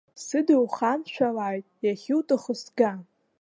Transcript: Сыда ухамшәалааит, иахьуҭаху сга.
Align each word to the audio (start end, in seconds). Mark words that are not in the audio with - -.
Сыда 0.25 0.55
ухамшәалааит, 0.63 1.65
иахьуҭаху 1.85 2.55
сга. 2.61 2.91